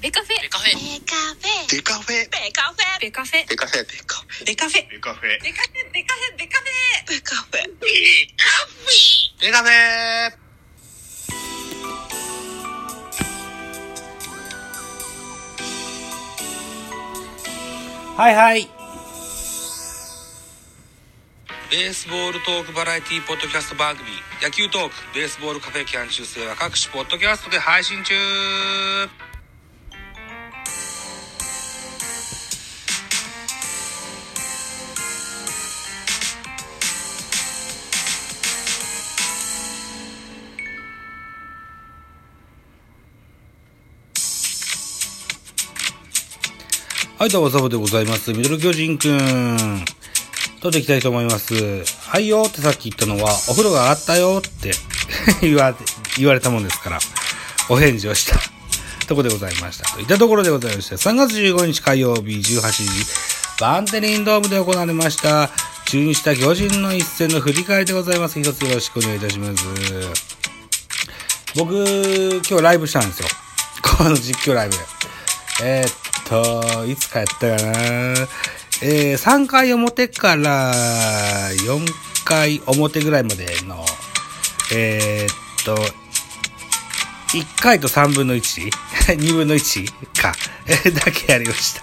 [0.00, 0.40] ベカフェ。
[0.40, 0.72] ベカフェ。
[0.72, 1.68] ベカフェ。
[1.68, 2.24] デカフェ。
[2.24, 3.00] ベカフェ。
[3.00, 3.44] ベカフェ。
[3.44, 3.84] デカフェ。
[4.46, 4.88] デカフェ。
[4.88, 5.44] ベカフェ。
[5.44, 5.92] デカフェ。
[5.92, 6.38] ベカフェ。
[6.38, 6.80] ベカフェ。
[7.06, 7.60] ベカフェ。
[7.60, 9.10] ベカフェ。
[9.40, 10.40] デカフェ。
[18.16, 18.80] はいはい。
[21.70, 24.08] ベースボールトークバラエティポッドキャスト番組
[24.42, 28.14] 野球トークベースボールカフェキャン中世は各種ポッドキャストで配信中
[47.20, 48.32] はい、どうも、サボでございます。
[48.32, 49.84] ミドル巨人くん。
[50.62, 51.52] 撮っていきたいと思います。
[52.08, 54.72] はいよってさっき言ったのは、お風呂が上がったよって
[55.46, 55.74] 言われ、
[56.16, 56.98] 言われたもんですから、
[57.68, 58.40] お返事をした
[59.06, 59.90] とこでございました。
[59.90, 62.88] といったところでございまして、3月15日火曜日18時、
[63.60, 65.50] バンテリンドームで行われました、
[65.90, 68.40] 中日対巨人の一戦の振り返りでございます。
[68.40, 69.62] 一つよろしくお願いいたします。
[71.54, 73.28] 僕、今日ライブしたんですよ。
[73.82, 74.80] この実況ライブで。
[75.62, 75.99] えーっ
[76.30, 77.72] と、いつかやったかな。
[78.82, 80.72] えー、3回表から
[81.66, 81.84] 4
[82.24, 83.84] 回表ぐらいまでの、
[84.72, 85.74] えーっと、
[87.36, 88.70] 1回と3分の 1?2
[89.34, 89.86] 分の1
[90.20, 90.32] か。
[91.04, 91.74] だけやりまし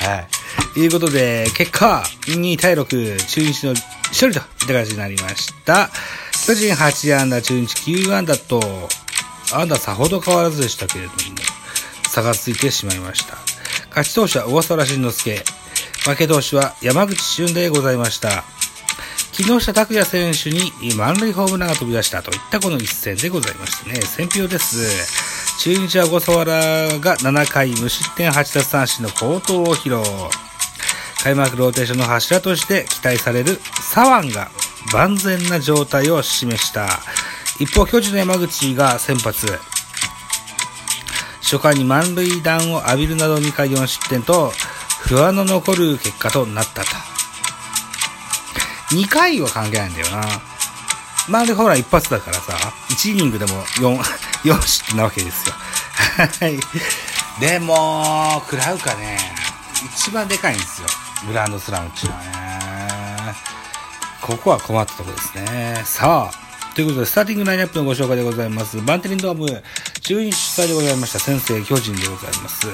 [0.00, 0.10] た。
[0.10, 0.28] はい。
[0.74, 3.74] ということで、結果、2対6、中日の
[4.08, 5.88] 勝利といった感じになりました。
[6.46, 8.88] 巨人8安打、中日9安打と、
[9.52, 11.18] 安打さほど変わらずでしたけれども、
[12.08, 13.51] 差がついてしまいました。
[13.94, 15.44] 勝ち投手は小笠原慎之介、
[16.04, 18.42] 負け投手は山口俊でございました。
[19.32, 25.58] 木下拓也選手に満塁ホームランが飛び出したといったこの一戦でございましてね、選票です。
[25.58, 26.54] 中日は小笠原
[27.00, 30.00] が7回無失点8奪三振の好投を披露。
[31.22, 33.60] 開幕ローテーションの柱として期待される
[33.92, 34.50] 左腕が
[34.92, 36.88] 万全な状態を示した。
[37.60, 39.46] 一方、巨人の山口が先発。
[41.52, 44.52] 初回に満塁弾を浴びるなど2回4失点と
[45.02, 46.88] 不安の残る結果となったと。
[48.96, 50.22] 2回は関係ないんだよな。
[51.28, 52.54] 満塁ホームラン一発だからさ、
[52.88, 53.98] 1イニングでも4、
[54.50, 55.54] 4失点なわけですよ。
[56.16, 56.58] はい。
[57.38, 59.18] でも、食らうかね、
[59.94, 60.88] 一番でかいんですよ。
[61.26, 63.34] グランドスラムっていうのはね。
[64.22, 65.82] ここは困ったとこですね。
[65.84, 68.80] さあ、ということで、スターティングラインナップのご紹介でございます。
[68.80, 69.62] バンテリンドーム、
[70.02, 72.66] 中日主催でございました、先生、巨人でございます。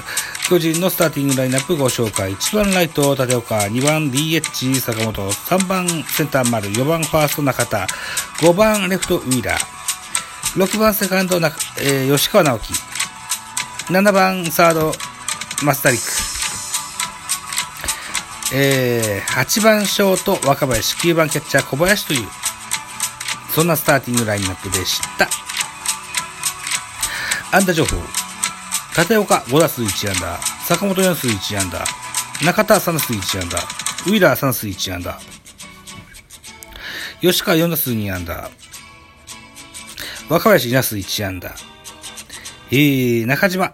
[0.49, 2.33] 巨人のスターティングラインナップご紹介。
[2.33, 7.85] 1番ライト、立岡、2番 DH、坂本、3番センター丸、4番ファースト、中田、
[8.39, 9.59] 5番レフト、ウィーラー、
[10.55, 12.73] 6番セカンド、中えー吉川直樹、
[13.93, 14.91] 7番サード、
[15.63, 15.99] マスタリッ
[18.51, 22.27] ク、えー、8番ショート、若林、9番キャッチャー、小林という、
[23.53, 25.48] そんなスターティングラインナップでした。
[27.51, 27.97] 安打情報。
[28.95, 30.39] 立岡5打数1安打。
[30.67, 31.83] 坂本4打数1安打。
[32.45, 33.57] 中田3打数1安打。
[33.57, 35.19] ウィラー3打数1安打。
[37.21, 38.51] 吉川4打数2安打。
[40.29, 41.55] 若林2打数1安打。
[42.71, 43.73] えー、中島、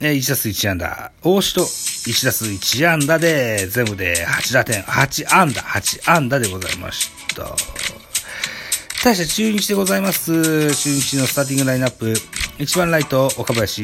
[0.00, 1.10] えー、1打数1安打。
[1.22, 7.56] 大城1打数1安打で、全部で8打点、8安打、8安打でございました。
[9.06, 10.74] 対して中日でございます。
[10.74, 12.14] 中日のスターティングラインナップ。
[12.58, 13.82] 1番ライト、岡林。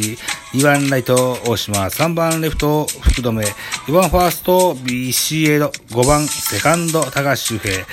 [0.54, 1.84] 2番ライト、大島。
[1.84, 3.46] 3番レフト、福留。
[3.86, 5.66] 4番ファースト、ビシエド。
[5.66, 7.84] 5番セカンド、高橋周平。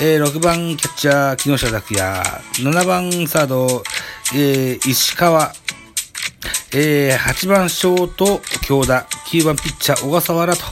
[0.00, 2.22] えー、6番キャッチャー、木下拓也。
[2.54, 3.82] 7番サード、
[4.32, 5.52] えー、石川。
[6.72, 9.06] えー、8番ショート、京田。
[9.26, 10.62] 9番ピッチャー、小笠原と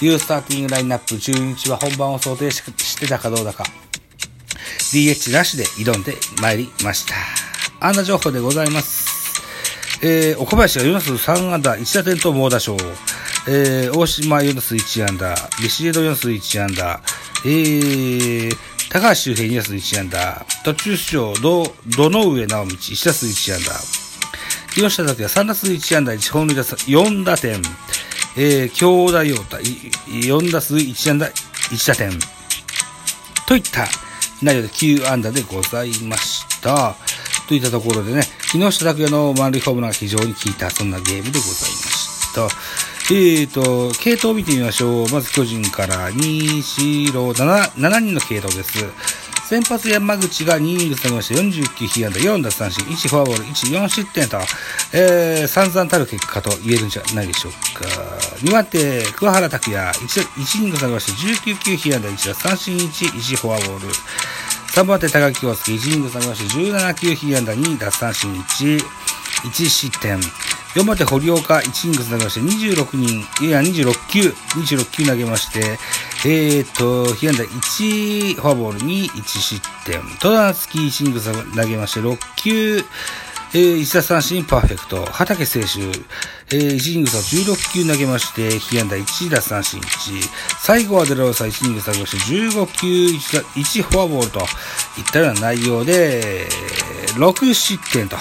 [0.00, 1.18] いうスターティングラインナップ。
[1.18, 3.64] 中日は本番を想定してたかどうだか。
[4.94, 7.14] DH なしで挑んでまいりました。
[7.86, 9.09] 安打情報でございます。
[10.02, 12.76] えー、岡林が4打数3安打、1打点と猛打賞。
[13.48, 17.00] えー、大島4打数1安打、ビシエド4打数1安打、
[17.44, 18.56] えー、
[18.90, 21.64] 高橋周平2打数1安打、途中出場、ど、
[21.96, 23.72] どの上直道1打数1安打、
[24.74, 27.62] 木下拓也3打数1安打、1本塁打4打点、
[28.36, 32.10] えー、京田陽太4打数1安打、1打点、
[33.46, 33.86] といった
[34.42, 36.94] 内容で9安打でございました。
[37.50, 42.48] といったところでね、木下拓也の満塁ホームランが非常に効いた、そんなゲームでございました。
[43.12, 45.08] えーと、系統を見てみましょう。
[45.08, 48.78] まず巨人から2、4、6、7、7人の系統です。
[49.50, 54.36] 先発山口が2イニング投げまして49被安打4奪三振1フォアボール14失点と、
[54.94, 57.84] えー、散々たる結果と言えるんじゃないでしょうか
[58.44, 63.88] 2番手桑原拓也 1, 1イニング投げまして19球被安打1奪三振1 1フォアボール
[64.70, 68.78] 3番手高木京介1イニング投げまして17球被安打2奪三振1
[69.42, 70.20] 1失点
[70.74, 74.28] 4番手堀岡1イニング投げまして26人、いや26球、
[74.60, 75.78] 26球投げまして、
[76.24, 80.00] えー、っと、被安打1フォアボールに1失点。
[80.20, 85.04] 戸田夏樹1イニング投げまして6球、えー、1打三振パーフェクト。
[85.06, 85.68] 畑選手、
[86.52, 90.20] えー、1イニング差16球投げまして、被安打1打三振1。
[90.58, 94.46] 最後はデラロサ1イニング投げまして15球 1, 1フォアボールといっ
[95.12, 96.48] たような内容で、
[97.16, 98.16] 6失点と。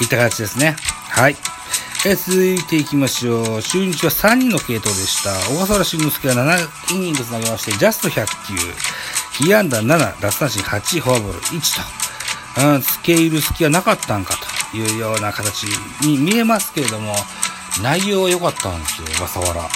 [0.00, 0.76] いった形ですね。
[1.10, 1.36] はい。
[2.04, 3.62] え続いていきましょう。
[3.62, 5.30] 中日は3人の系統でした。
[5.54, 9.44] 小笠原慎之介は7イニングつなげまして、ジャスト100球。
[9.44, 11.60] 被安打7、奪三振8、フォアボール1
[12.56, 12.72] と。
[12.74, 15.64] うん、付け入る隙はなかったんかというような形
[16.04, 17.14] に見えますけれども、
[17.82, 19.62] 内容は良かったんですよ、小笠原。
[19.62, 19.68] は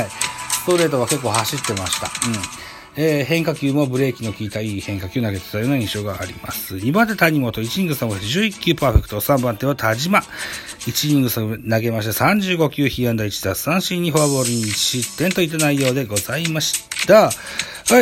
[0.00, 0.08] い。
[0.50, 2.06] ストレートは結構走ってました。
[2.28, 2.68] うん。
[3.00, 6.74] えー、変化球もブレーキの効いたいい変化球投げてたような印象があります。
[6.74, 17.26] 2番手谷本、1イニング3番手11球パーフェクト、3番手は田島、1イニング投げまして35球被安打1奪三振にフォアボールに1失点といった内容でございました。
[17.26, 17.30] は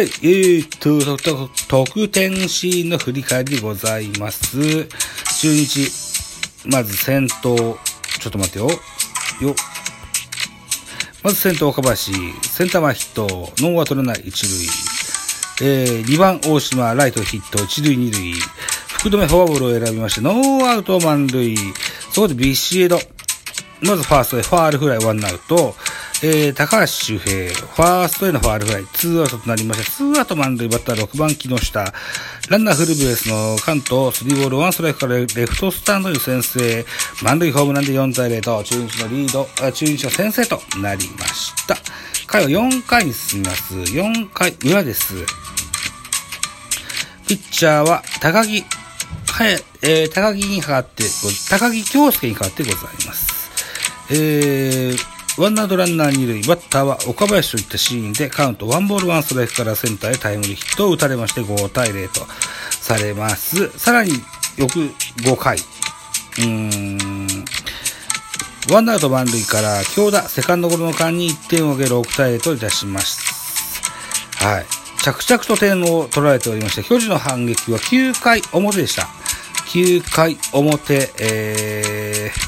[0.00, 4.88] い、えー、と、と、得点シーンの振り返りでございます。
[5.38, 5.90] 中日、
[6.64, 7.56] まず先頭、
[8.20, 8.70] ちょっと待ってよ。
[8.70, 9.54] よ、
[11.22, 12.12] まず先頭岡林、
[12.42, 13.26] センター前ヒット、
[13.58, 15.68] ノーアウトランナー一塁。
[15.68, 18.32] えー、2番大島、ライトヒット、一塁二塁。
[18.98, 21.54] 福留フォアボールを選びまして、ノーアウト満塁。
[22.12, 22.98] そこでビシエド。
[23.82, 25.74] まずファーストへファールフライワンアウト。
[26.22, 31.92] えー、高橋周平、ファーストへのファールフライ、ツーアウトとなりまして、ツーアウト満塁バッター6番木下、
[32.48, 36.84] ランナーフルベースのカウント、スリーボールワンストライクからレフトスタンドに先制、
[37.22, 41.76] 満塁ホームランで4対0と、中日のリード、あ中日の先制となりました。
[42.26, 43.74] 回は4回に進みます。
[43.74, 45.14] 4回裏です。
[47.26, 49.52] ピッチャーは高木、はい、
[49.82, 51.04] えー、高木に代わって、
[51.50, 53.50] 高木京介に代わってございます。
[54.10, 62.26] えー、ワンアウトランナー二塁、バッターは岡林といったシーンでカウントワンボールワンストライクからセンターへタイムリーヒットを打たれまして5対0と
[62.70, 63.68] されます。
[63.78, 64.12] さらに、
[64.56, 64.78] 翌
[65.24, 67.44] 5回、うーん、
[68.70, 73.82] ワンアウト満塁から京田、セカンドゴロの間に1点を挙げ6対0といたします。
[74.36, 74.66] はい。
[75.02, 79.02] 着々と点を取られておりまして、巨人の反撃は9回表でした。
[79.66, 82.45] 9回表、えー、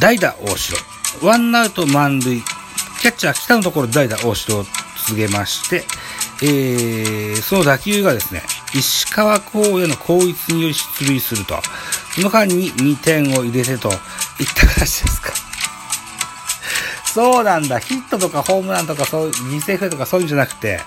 [0.00, 0.76] 代打大城。
[1.22, 2.42] ワンアウト満塁。
[3.00, 4.64] キャッチャー北のところ代打大城を
[5.06, 5.84] 告げまして、
[6.42, 8.42] えー、その打球がですね、
[8.74, 11.56] 石川光也の後逸により出塁すると。
[12.14, 13.96] その間に2点を入れてといっ
[14.54, 15.32] た形ですか。
[17.06, 17.78] そうなんだ。
[17.78, 20.80] ヒットとかホームランとかそう、犠牲フライとかそういうんじゃなくて、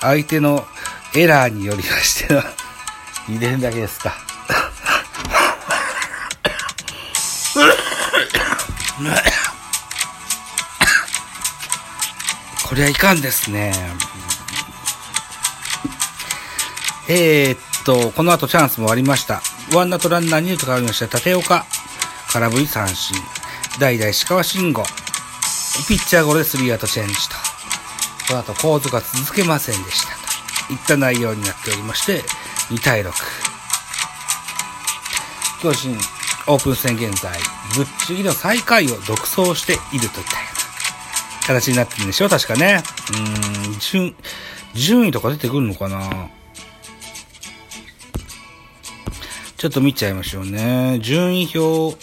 [0.00, 0.66] 相手の
[1.14, 2.42] エラーによりましての
[3.28, 4.31] 入れるだけですか。
[12.64, 13.72] こりゃいかんですね。
[17.08, 19.42] えー、っと、この後チャンスもありました。
[19.74, 21.18] ワンアウトランナーにと変わりました。
[21.18, 21.66] 立岡、
[22.32, 23.16] 空振り三振。
[23.78, 24.82] 代々石川慎吾。
[25.88, 27.36] ピッチャーゴロでスリーアウトチェンジと。
[28.28, 30.14] この後構図が続けませんでした
[30.68, 30.72] と。
[30.72, 32.22] いった内容になっておりまして、
[32.70, 33.12] 2対6。
[35.60, 35.98] 巨人、
[36.48, 37.38] オープン戦現在、
[37.76, 40.46] ぶっちぎりの最下位を独走しているといったよ
[41.40, 42.82] うな形になってるんでしょ確かね。
[43.14, 44.16] うん、順、
[44.74, 46.28] 順位とか出てくるのかな
[49.56, 50.98] ちょっと見ちゃいましょうね。
[51.00, 51.96] 順位表、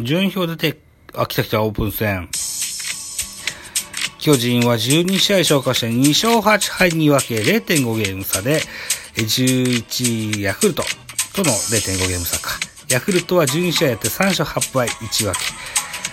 [0.00, 0.80] 順位表出て、
[1.14, 2.28] あ、来た来た、オープン戦。
[4.18, 8.60] 巨人は12試合消化して2勝8敗に分け0.5ゲーム差で、
[9.14, 10.82] 11位ヤクルト
[11.32, 12.67] との0.5ゲーム差か。
[12.90, 15.38] ヤクルトは12試合やって3勝8敗1分け。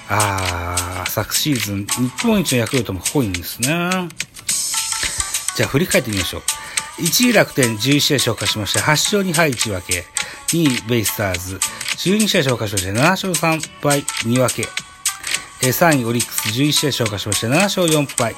[0.09, 3.67] あー、昨シーズン、日本一のヤクルトもここにいんですね。
[5.55, 6.41] じゃあ振り返ってみましょう。
[7.01, 10.05] 1位楽天11試合消化しまして8勝2敗1分け。
[10.47, 14.67] 2位ベイスターズ12試合消化しまして7勝3敗2分け。
[15.67, 18.35] 3位オリックス11試合消化しまして7勝4敗。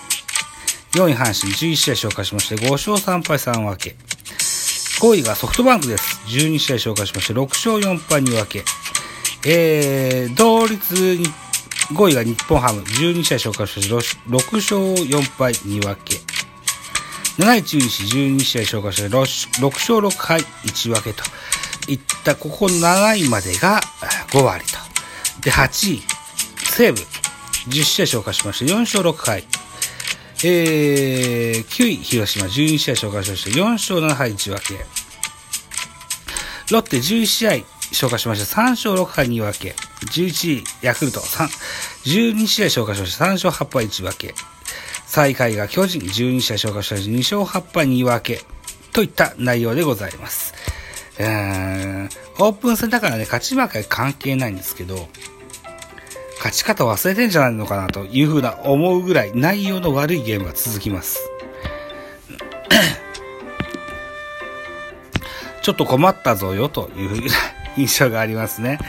[0.93, 3.95] 4位阪神11試合消化しまして5勝3敗3分け。
[4.99, 6.19] 5位がソフトバンクです。
[6.25, 8.63] 12試合消化しまして、6勝4敗2分け。
[9.45, 16.15] えー、同率5位が日本ハム、12試合消化しまして、6勝4敗2分け。
[17.37, 19.19] 7位中日、12試合消化して 6,
[19.61, 21.23] 6勝6敗1分けと
[21.87, 23.79] いった、ここ7位までが
[24.31, 24.79] 5割と。
[25.41, 26.01] で、8位、
[26.57, 26.99] 西武、
[27.69, 29.43] 10試合消化しまして4勝6敗。
[30.43, 34.85] えー、9位、広島、12試合消化しまして4勝7敗1分け。
[36.71, 37.51] ロッテ11試合
[37.91, 39.75] 消化しまして3勝6敗2分け。
[40.11, 41.47] 11位、ヤクルト3、
[42.33, 44.35] 12試合消化しまして3勝8敗1分け。
[45.07, 48.43] 最下位が巨人12試合消化しまして2勝8敗2分け。
[48.93, 50.53] といった内容でございます。
[51.19, 55.07] うー、オープン戦だからね、勝ち負け関係ないんですけど、
[56.37, 61.19] 勝ち方忘れてんじゃないのかなというふうな思うぐらい内容の悪いゲームが続きます。
[65.61, 67.31] ちょっと困ったぞよというふうな
[67.77, 68.79] 印象がありますね。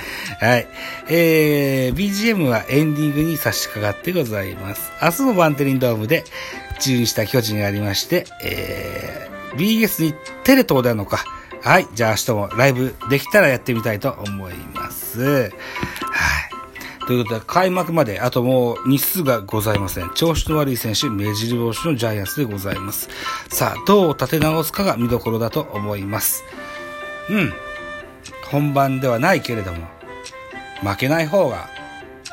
[0.40, 0.66] はい。
[1.08, 4.90] えー、BGM はエンディングに差し掛かってございます。
[5.02, 6.24] 明日もバンテリンドームで
[6.80, 10.14] 中にした巨人がありまして、えー、BS に
[10.44, 11.24] テレ東なのか。
[11.62, 11.88] はい。
[11.94, 15.52] じゃあ明日もライブできたらやってみたいと思います。
[17.08, 20.10] ということで、開幕まであともう日数がございません。
[20.10, 23.08] 調子の悪い選手、目白帽子のジャイアンツでございます。
[23.48, 26.44] さあ、どう立て直すかが見どころだと思います。
[27.30, 27.52] うん。
[28.50, 29.88] 本番ではないけれども、
[30.82, 31.70] 負けない方が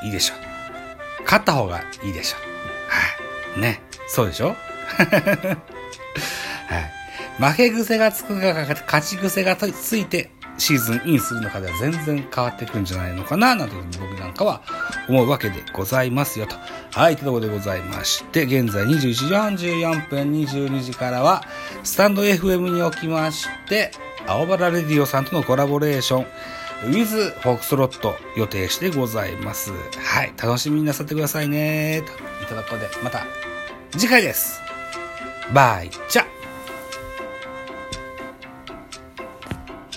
[0.03, 1.23] いいでしょう。
[1.23, 2.41] 勝った方がいいでしょう。
[2.89, 3.61] はい。
[3.61, 3.81] ね。
[4.07, 4.57] そうでしょ？
[4.99, 6.79] は
[7.39, 7.41] い。
[7.41, 14.61] 負け癖がつくか、勝ち癖がついて、シーズンインするのかでは全然変わってくるんじゃないのかな、なんて僕なんかは
[15.07, 16.55] 思うわけでございますよと。
[16.91, 21.43] はい、というころでございまして、現在21時44分22時からは、
[21.83, 23.91] スタンド FM におきまして、
[24.27, 26.25] 青原レディオさんとのコラボレーション、
[26.85, 29.71] ウィズ・フォークスロット予定してございます。
[29.71, 32.03] はい、楽しみになさってくださいね。
[32.05, 32.11] と
[32.43, 33.25] いったところで、また
[33.91, 34.61] 次回です。
[35.53, 36.34] バイチャ